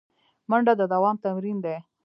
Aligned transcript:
منډه 0.49 0.73
د 0.79 0.81
دوام 0.93 1.15
تمرین 1.23 1.57
دی 1.65 1.77